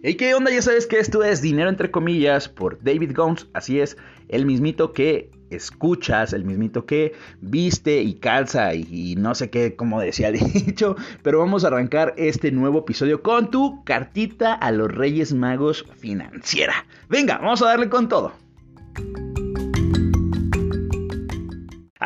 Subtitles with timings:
[0.00, 0.52] Hey, ¿qué onda?
[0.52, 3.48] Ya sabes que esto es Dinero entre comillas por David Gomes.
[3.52, 3.96] Así es,
[4.28, 10.00] el mismito que escuchas, el mismito que viste y calza y, no sé qué, como
[10.00, 10.94] decía dicho.
[11.24, 16.86] Pero vamos a arrancar este nuevo episodio con tu cartita a los Reyes Magos financiera.
[17.08, 18.32] Venga, vamos a darle con todo.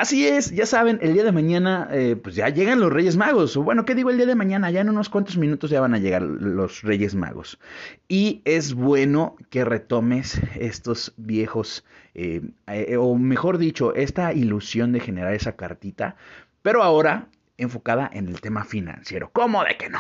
[0.03, 3.57] Así es, ya saben, el día de mañana eh, pues ya llegan los Reyes Magos.
[3.57, 4.69] O bueno, ¿qué digo el día de mañana?
[4.69, 7.61] Ya en unos cuantos minutos ya van a llegar los Reyes Magos.
[8.09, 11.85] Y es bueno que retomes estos viejos,
[12.17, 16.17] eh, eh, o mejor dicho, esta ilusión de generar esa cartita.
[16.63, 17.29] Pero ahora
[17.63, 19.31] enfocada en el tema financiero.
[19.33, 19.99] ¿Cómo de que no?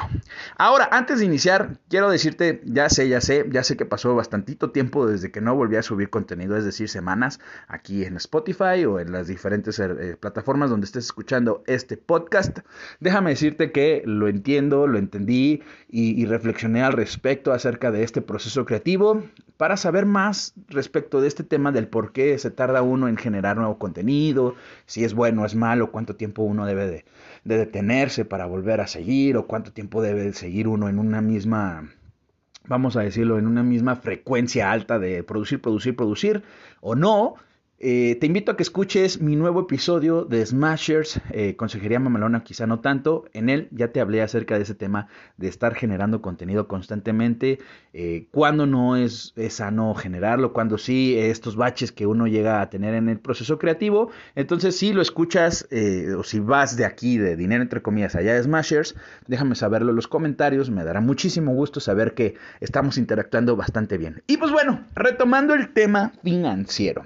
[0.57, 4.70] Ahora, antes de iniciar, quiero decirte, ya sé, ya sé, ya sé que pasó bastantito
[4.70, 9.01] tiempo desde que no volví a subir contenido, es decir, semanas aquí en Spotify o
[9.01, 12.61] en las diferentes eh, plataformas donde estés escuchando este podcast.
[13.01, 18.22] Déjame decirte que lo entiendo, lo entendí y, y reflexioné al respecto acerca de este
[18.22, 19.22] proceso creativo
[19.56, 23.56] para saber más respecto de este tema del por qué se tarda uno en generar
[23.56, 24.56] nuevo contenido,
[24.87, 27.05] si es bueno es malo, cuánto tiempo uno debe de
[27.45, 31.91] de detenerse para volver a seguir o cuánto tiempo debe seguir uno en una misma,
[32.67, 36.43] vamos a decirlo, en una misma frecuencia alta de producir, producir, producir
[36.81, 37.34] o no.
[37.84, 42.64] Eh, te invito a que escuches mi nuevo episodio de Smashers, eh, Consejería Mamalona, quizá
[42.64, 43.25] no tanto.
[43.33, 47.58] En él ya te hablé acerca de ese tema de estar generando contenido constantemente,
[47.92, 52.94] eh, cuando no es, sano generarlo, cuando sí, estos baches que uno llega a tener
[52.94, 54.12] en el proceso creativo.
[54.36, 55.66] Entonces, si lo escuchas
[56.16, 58.94] o si vas de aquí, de dinero entre comillas, allá de Smashers,
[59.27, 64.22] déjame saberlo en los comentarios, me dará muchísimo gusto saber que estamos interactuando bastante bien.
[64.28, 67.03] Y pues bueno, retomando el tema financiero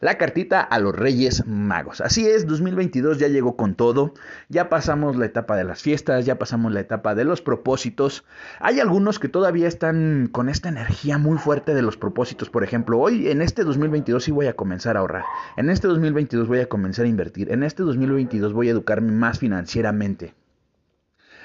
[0.00, 2.00] la cartita a los Reyes Magos.
[2.00, 4.14] Así es, 2022 ya llegó con todo,
[4.48, 8.24] ya pasamos la etapa de las fiestas, ya pasamos la etapa de los propósitos.
[8.58, 12.98] Hay algunos que todavía están con esta energía muy fuerte de los propósitos, por ejemplo,
[12.98, 15.24] hoy en este 2022 sí voy a comenzar a ahorrar,
[15.56, 19.38] en este 2022 voy a comenzar a invertir, en este 2022 voy a educarme más
[19.38, 20.34] financieramente.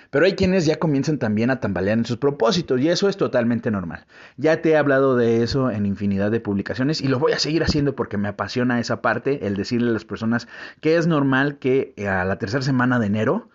[0.09, 3.71] Pero hay quienes ya comienzan también a tambalear en sus propósitos y eso es totalmente
[3.71, 4.05] normal.
[4.37, 7.63] Ya te he hablado de eso en infinidad de publicaciones y lo voy a seguir
[7.63, 10.47] haciendo porque me apasiona esa parte, el decirle a las personas
[10.81, 13.49] que es normal que eh, a la tercera semana de enero,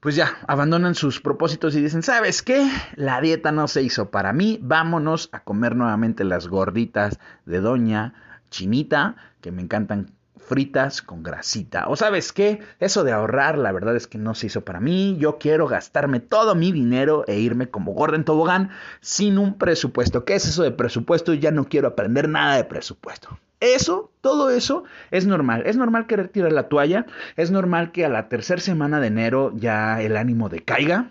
[0.00, 2.68] pues ya, abandonan sus propósitos y dicen, ¿sabes qué?
[2.96, 8.14] La dieta no se hizo para mí, vámonos a comer nuevamente las gorditas de doña
[8.50, 10.10] Chinita, que me encantan
[10.52, 11.88] fritas con grasita.
[11.88, 15.16] O sabes qué, eso de ahorrar la verdad es que no se hizo para mí.
[15.18, 18.68] Yo quiero gastarme todo mi dinero e irme como gordo en tobogán
[19.00, 20.26] sin un presupuesto.
[20.26, 21.32] ¿Qué es eso de presupuesto?
[21.32, 23.38] Ya no quiero aprender nada de presupuesto.
[23.60, 25.62] Eso, todo eso es normal.
[25.64, 27.06] Es normal querer tirar la toalla.
[27.36, 31.08] Es normal que a la tercera semana de enero ya el ánimo decaiga.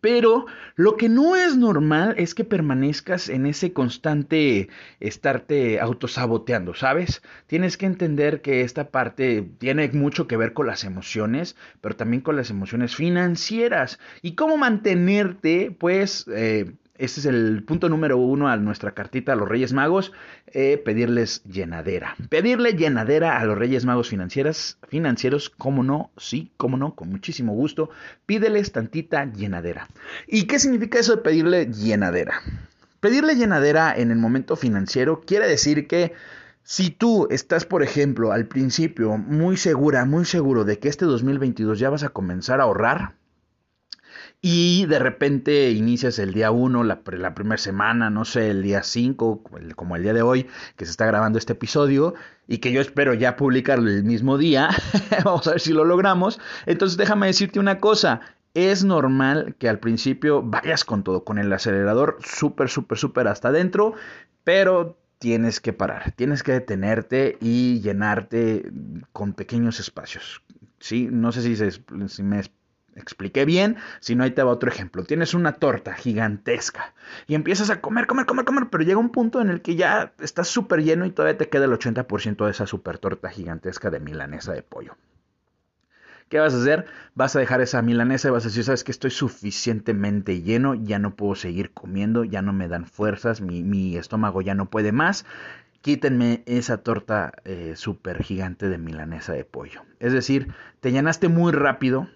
[0.00, 4.68] Pero lo que no es normal es que permanezcas en ese constante
[5.00, 7.22] estarte autosaboteando, ¿sabes?
[7.46, 12.22] Tienes que entender que esta parte tiene mucho que ver con las emociones, pero también
[12.22, 13.98] con las emociones financieras.
[14.22, 19.36] Y cómo mantenerte, pues, eh, este es el punto número uno a nuestra cartita a
[19.36, 20.12] los Reyes Magos,
[20.48, 22.16] eh, pedirles llenadera.
[22.28, 27.54] Pedirle llenadera a los Reyes Magos financieras, financieros, cómo no, sí, cómo no, con muchísimo
[27.54, 27.90] gusto.
[28.26, 29.88] Pídeles tantita llenadera.
[30.26, 32.42] ¿Y qué significa eso de pedirle llenadera?
[33.00, 36.14] Pedirle llenadera en el momento financiero quiere decir que
[36.64, 41.78] si tú estás, por ejemplo, al principio muy segura, muy seguro de que este 2022
[41.78, 43.14] ya vas a comenzar a ahorrar,
[44.40, 49.42] y de repente inicias el día 1, la, primera semana, no sé, el día 5,
[49.74, 52.14] como el día de hoy, que se está grabando este episodio,
[52.46, 54.70] y que yo espero ya publicarlo el mismo día,
[55.24, 56.40] vamos a ver si lo logramos.
[56.66, 58.20] Entonces déjame decirte una cosa,
[58.54, 63.48] es normal que al principio vayas con todo, con el acelerador súper, súper, súper hasta
[63.48, 63.94] adentro,
[64.44, 68.70] pero tienes que parar, tienes que detenerte y llenarte
[69.12, 70.42] con pequeños espacios.
[70.78, 72.22] Sí, no sé si, se, si
[72.98, 75.04] expliqué bien, si no ahí te va otro ejemplo.
[75.04, 76.94] Tienes una torta gigantesca
[77.26, 80.12] y empiezas a comer, comer, comer, comer, pero llega un punto en el que ya
[80.20, 84.00] estás súper lleno y todavía te queda el 80% de esa super torta gigantesca de
[84.00, 84.96] milanesa de pollo.
[86.28, 86.84] ¿Qué vas a hacer?
[87.14, 90.98] Vas a dejar esa milanesa y vas a decir, sabes que estoy suficientemente lleno, ya
[90.98, 95.24] no puedo seguir comiendo, ya no me dan fuerzas, mi, estómago ya no puede más.
[95.80, 99.82] Quítenme esa torta eh, súper gigante de milanesa de pollo.
[100.00, 102.08] Es decir, te llenaste muy rápido,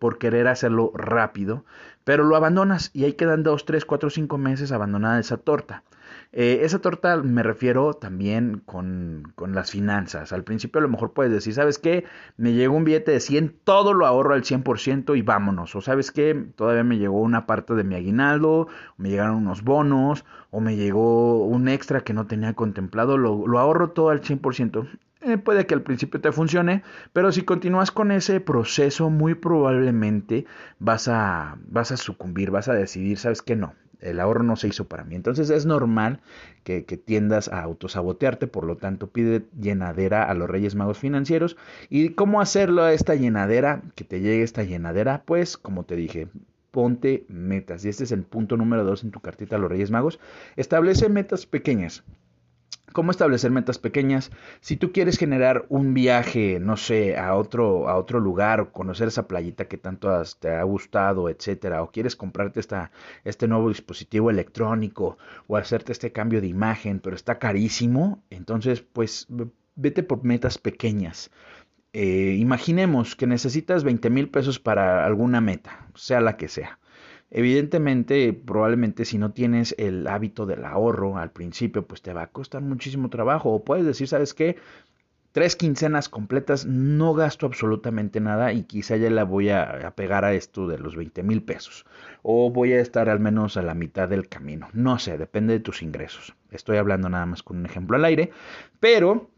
[0.00, 1.64] por querer hacerlo rápido,
[2.04, 5.84] pero lo abandonas y ahí quedan dos, tres, cuatro, cinco meses abandonada esa torta.
[6.32, 10.32] Eh, esa torta me refiero también con, con, las finanzas.
[10.32, 12.04] Al principio a lo mejor puedes decir, ¿sabes qué?
[12.38, 15.76] Me llegó un billete de 100, todo lo ahorro al 100% y vámonos.
[15.76, 16.34] O ¿sabes qué?
[16.56, 21.44] Todavía me llegó una parte de mi aguinaldo, me llegaron unos bonos, o me llegó
[21.44, 24.88] un extra que no tenía contemplado, lo, lo ahorro todo al 100%.
[25.22, 26.82] Eh, puede que al principio te funcione,
[27.12, 30.46] pero si continúas con ese proceso, muy probablemente
[30.78, 34.68] vas a, vas a sucumbir, vas a decidir, sabes que no, el ahorro no se
[34.68, 35.14] hizo para mí.
[35.14, 36.20] Entonces es normal
[36.64, 41.58] que, que, tiendas a autosabotearte, por lo tanto pide llenadera a los Reyes Magos financieros.
[41.90, 43.82] ¿Y cómo hacerlo a esta llenadera?
[43.94, 46.28] Que te llegue esta llenadera, pues como te dije,
[46.70, 47.84] ponte metas.
[47.84, 50.18] Y este es el punto número dos en tu cartita a los Reyes Magos.
[50.56, 52.04] Establece metas pequeñas.
[52.92, 54.32] ¿Cómo establecer metas pequeñas?
[54.60, 59.28] Si tú quieres generar un viaje, no sé, a otro, a otro lugar, conocer esa
[59.28, 60.10] playita que tanto
[60.40, 62.90] te ha gustado, etcétera, o quieres comprarte esta,
[63.24, 69.28] este nuevo dispositivo electrónico, o hacerte este cambio de imagen, pero está carísimo, entonces, pues,
[69.76, 71.30] vete por metas pequeñas.
[71.92, 76.78] Eh, imaginemos que necesitas 20 mil pesos para alguna meta, sea la que sea.
[77.30, 82.26] Evidentemente, probablemente si no tienes el hábito del ahorro al principio, pues te va a
[82.26, 83.50] costar muchísimo trabajo.
[83.52, 84.56] O puedes decir, ¿sabes qué?
[85.32, 90.32] Tres quincenas completas, no gasto absolutamente nada y quizá ya la voy a, pegar a
[90.32, 91.86] esto de los 20 mil pesos.
[92.22, 94.68] O voy a estar al menos a la mitad del camino.
[94.72, 96.34] No sé, depende de tus ingresos.
[96.50, 98.32] Estoy hablando nada más con un ejemplo al aire.
[98.80, 99.30] Pero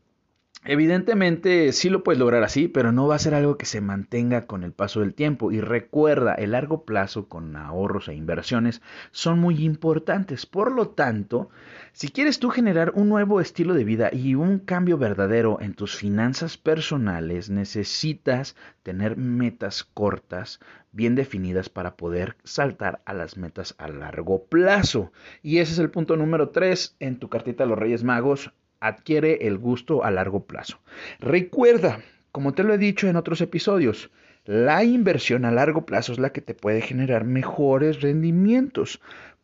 [0.64, 4.46] Evidentemente sí lo puedes lograr así, pero no va a ser algo que se mantenga
[4.46, 5.50] con el paso del tiempo.
[5.50, 8.80] Y recuerda, el largo plazo con ahorros e inversiones
[9.10, 10.46] son muy importantes.
[10.46, 11.50] Por lo tanto,
[11.92, 15.96] si quieres tú generar un nuevo estilo de vida y un cambio verdadero en tus
[15.96, 18.54] finanzas personales, necesitas
[18.84, 20.60] tener metas cortas,
[20.92, 25.10] bien definidas para poder saltar a las metas a largo plazo.
[25.42, 29.46] Y ese es el punto número 3 en tu cartita de los Reyes Magos adquiere
[29.46, 30.80] el gusto a largo plazo.
[31.20, 32.00] Recuerda,
[32.32, 34.10] como te lo he dicho en otros episodios,
[34.44, 39.00] la inversión a largo plazo es la que te puede generar mejores rendimientos,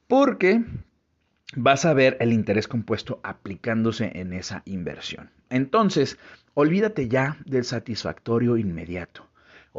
[0.09, 0.63] porque
[1.55, 5.31] vas a ver el interés compuesto aplicándose en esa inversión.
[5.51, 6.19] Entonces,
[6.55, 9.28] olvídate ya del satisfactorio inmediato.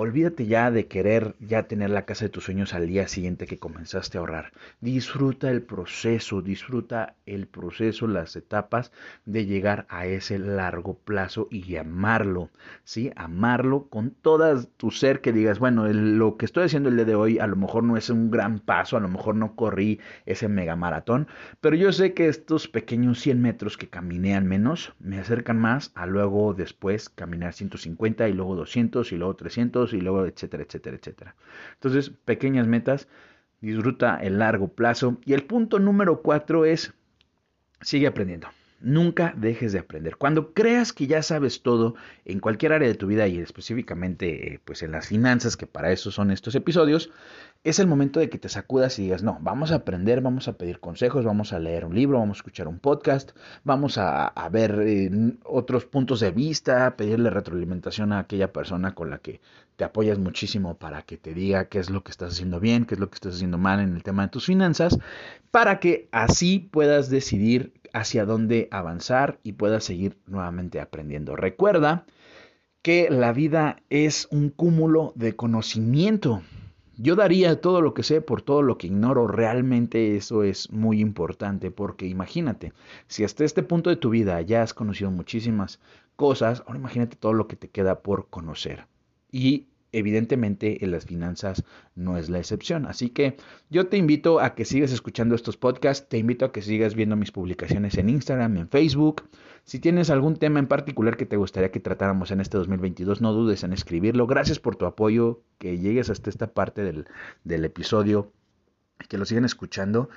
[0.01, 3.59] Olvídate ya de querer ya tener la casa de tus sueños al día siguiente que
[3.59, 4.53] comenzaste a ahorrar.
[4.79, 8.93] Disfruta el proceso, disfruta el proceso, las etapas
[9.25, 12.49] de llegar a ese largo plazo y amarlo,
[12.85, 13.11] ¿sí?
[13.17, 17.15] Amarlo con todo tu ser que digas, bueno, lo que estoy haciendo el día de
[17.15, 20.47] hoy a lo mejor no es un gran paso, a lo mejor no corrí ese
[20.47, 21.27] mega maratón,
[21.59, 25.91] pero yo sé que estos pequeños 100 metros que caminé al menos me acercan más
[25.93, 30.97] a luego después caminar 150 y luego 200 y luego 300 y luego etcétera, etcétera,
[30.97, 31.35] etcétera.
[31.73, 33.07] Entonces, pequeñas metas,
[33.61, 35.17] disfruta el largo plazo.
[35.25, 36.93] Y el punto número cuatro es,
[37.81, 38.47] sigue aprendiendo.
[38.81, 40.15] Nunca dejes de aprender.
[40.15, 44.59] Cuando creas que ya sabes todo en cualquier área de tu vida y específicamente eh,
[44.63, 47.11] pues en las finanzas, que para eso son estos episodios,
[47.65, 50.53] es el momento de que te sacudas y digas, no, vamos a aprender, vamos a
[50.53, 53.31] pedir consejos, vamos a leer un libro, vamos a escuchar un podcast,
[53.65, 55.11] vamos a, ver eh,
[55.43, 59.41] otros puntos de vista, pedirle retroalimentación a aquella persona con la que
[59.75, 62.95] te apoyas muchísimo para que te diga qué es lo que estás haciendo bien, qué
[62.95, 64.97] es lo que estás haciendo mal en el tema de tus finanzas,
[65.51, 71.35] para que así puedas decidir hacia dónde avanzar y puedas seguir nuevamente aprendiendo.
[71.35, 72.05] Recuerda
[72.81, 76.41] que la vida es un cúmulo de conocimiento.
[76.97, 79.27] Yo daría todo lo que sé por todo lo que ignoro.
[79.27, 82.73] Realmente eso es muy importante porque imagínate,
[83.07, 85.79] si hasta este punto de tu vida ya has conocido muchísimas
[86.17, 88.87] cosas, ahora imagínate todo lo que te queda por conocer.
[89.31, 91.63] Y evidentemente en las finanzas
[91.95, 92.85] no es la excepción.
[92.85, 93.37] Así que
[93.69, 97.15] yo te invito a que sigas escuchando estos podcasts, te invito a que sigas viendo
[97.15, 99.23] mis publicaciones en Instagram, en Facebook.
[99.63, 103.33] Si tienes algún tema en particular que te gustaría que tratáramos en este 2022, no
[103.33, 104.25] dudes en escribirlo.
[104.27, 107.05] Gracias por tu apoyo, que llegues hasta esta parte del,
[107.43, 108.31] del episodio,
[109.07, 110.09] que lo sigan escuchando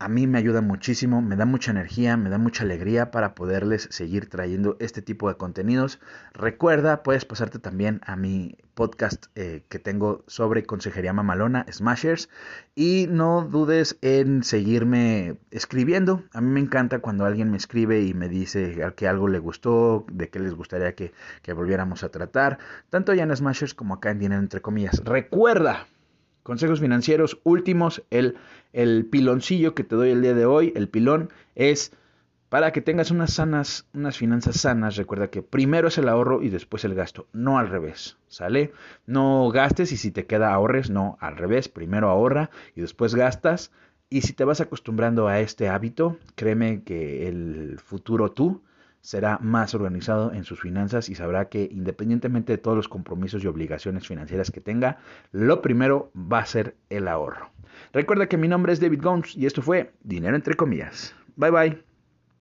[0.00, 3.86] a mí me ayuda muchísimo, me da mucha energía, me da mucha alegría para poderles
[3.90, 6.00] seguir trayendo este tipo de contenidos.
[6.32, 12.30] Recuerda, puedes pasarte también a mi podcast eh, que tengo sobre consejería mamalona, Smashers,
[12.74, 16.22] y no dudes en seguirme escribiendo.
[16.32, 20.06] A mí me encanta cuando alguien me escribe y me dice que algo le gustó,
[20.10, 24.12] de qué les gustaría que, que volviéramos a tratar, tanto allá en Smashers como acá
[24.12, 25.02] en Dinero Entre Comillas.
[25.04, 25.86] Recuerda,
[26.50, 28.36] Consejos financieros últimos, el,
[28.72, 31.92] el piloncillo que te doy el día de hoy, el pilón es
[32.48, 36.48] para que tengas unas sanas, unas finanzas sanas, recuerda que primero es el ahorro y
[36.48, 38.72] después el gasto, no al revés, ¿sale?
[39.06, 43.70] No gastes y si te queda ahorres, no, al revés, primero ahorra y después gastas
[44.08, 48.60] Y si te vas acostumbrando a este hábito, créeme que el futuro tú
[49.00, 53.46] será más organizado en sus finanzas y sabrá que independientemente de todos los compromisos y
[53.46, 54.98] obligaciones financieras que tenga,
[55.32, 57.50] lo primero va a ser el ahorro.
[57.92, 61.14] Recuerda que mi nombre es David Gomes y esto fue Dinero entre comillas.
[61.36, 61.89] Bye bye.